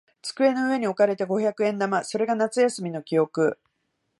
[0.23, 2.03] 机の上に置かれた五百円玉。
[2.03, 3.59] それが夏休みの記憶。